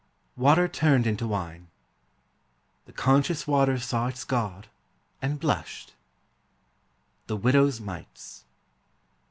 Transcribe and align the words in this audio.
WATER 0.35 0.67
TURNED 0.67 1.05
INTO 1.05 1.27
WINE. 1.27 1.67
The 2.87 2.91
conscious 2.91 3.45
water 3.45 3.77
saw 3.77 4.07
its 4.07 4.23
God 4.23 4.67
and 5.21 5.39
blushed. 5.39 5.93
THE 7.27 7.37
WIDOW'S 7.37 7.79
MITES. 7.79 8.43